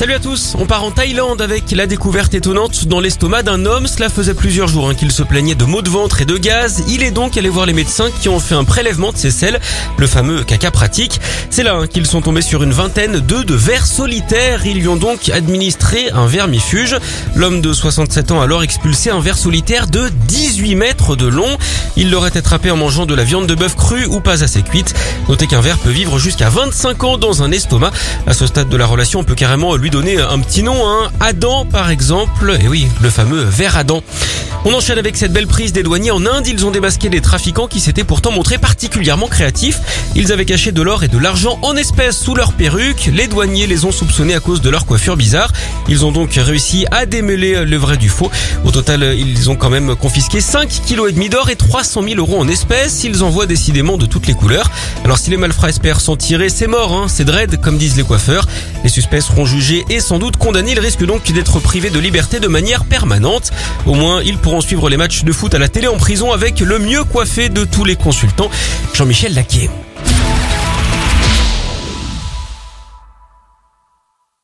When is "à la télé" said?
65.54-65.88